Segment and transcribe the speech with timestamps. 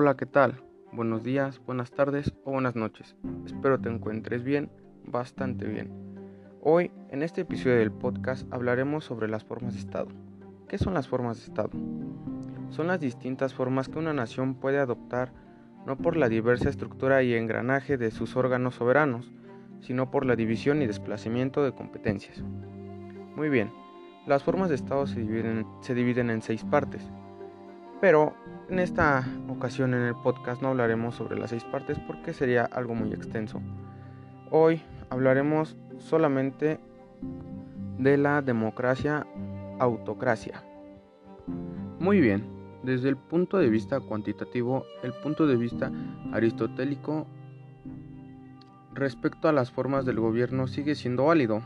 [0.00, 0.62] Hola, ¿qué tal?
[0.92, 3.16] Buenos días, buenas tardes o buenas noches.
[3.44, 4.70] Espero te encuentres bien,
[5.04, 5.90] bastante bien.
[6.62, 10.06] Hoy, en este episodio del podcast, hablaremos sobre las formas de Estado.
[10.68, 11.70] ¿Qué son las formas de Estado?
[12.70, 15.32] Son las distintas formas que una nación puede adoptar
[15.84, 19.32] no por la diversa estructura y engranaje de sus órganos soberanos,
[19.80, 22.40] sino por la división y desplazamiento de competencias.
[23.34, 23.72] Muy bien,
[24.28, 27.02] las formas de Estado se dividen, se dividen en seis partes,
[28.00, 28.34] pero
[28.68, 32.94] en esta ocasión en el podcast no hablaremos sobre las seis partes porque sería algo
[32.94, 33.60] muy extenso.
[34.50, 36.78] Hoy hablaremos solamente
[37.98, 39.26] de la democracia
[39.78, 40.62] autocracia.
[41.98, 42.44] Muy bien,
[42.82, 45.90] desde el punto de vista cuantitativo, el punto de vista
[46.32, 47.26] aristotélico
[48.94, 51.62] respecto a las formas del gobierno sigue siendo válido.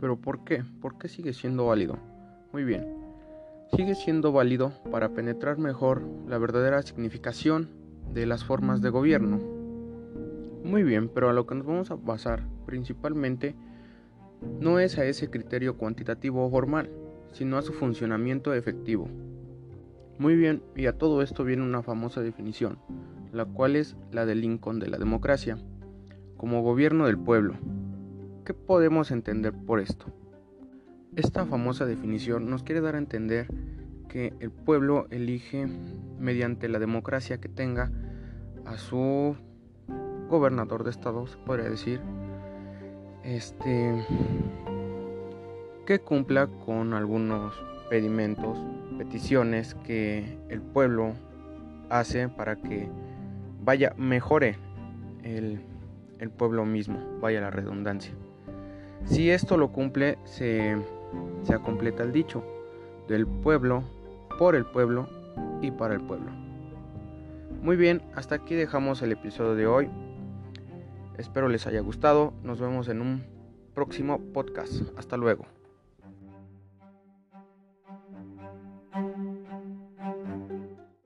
[0.00, 0.64] ¿Pero por qué?
[0.80, 1.96] ¿Por qué sigue siendo válido?
[2.52, 3.01] Muy bien.
[3.74, 7.70] Sigue siendo válido para penetrar mejor la verdadera significación
[8.12, 9.40] de las formas de gobierno.
[10.62, 13.54] Muy bien, pero a lo que nos vamos a basar principalmente
[14.60, 16.90] no es a ese criterio cuantitativo o formal,
[17.32, 19.08] sino a su funcionamiento efectivo.
[20.18, 22.78] Muy bien, y a todo esto viene una famosa definición,
[23.32, 25.56] la cual es la de Lincoln de la democracia,
[26.36, 27.54] como gobierno del pueblo.
[28.44, 30.12] ¿Qué podemos entender por esto?
[31.14, 33.46] Esta famosa definición nos quiere dar a entender
[34.08, 35.68] que el pueblo elige
[36.18, 37.90] mediante la democracia que tenga
[38.64, 39.36] a su
[40.30, 42.00] gobernador de estado, se podría decir,
[43.24, 44.06] este
[45.84, 48.56] que cumpla con algunos pedimentos,
[48.96, 51.12] peticiones que el pueblo
[51.90, 52.88] hace para que
[53.62, 54.56] vaya mejore
[55.24, 55.60] el,
[56.20, 58.14] el pueblo mismo, vaya la redundancia.
[59.04, 60.76] Si esto lo cumple, se,
[61.42, 62.42] se completa el dicho
[63.08, 63.82] del pueblo,
[64.38, 65.08] por el pueblo
[65.60, 66.30] y para el pueblo.
[67.62, 69.90] Muy bien, hasta aquí dejamos el episodio de hoy.
[71.18, 72.32] Espero les haya gustado.
[72.42, 73.24] Nos vemos en un
[73.74, 74.82] próximo podcast.
[74.96, 75.46] Hasta luego.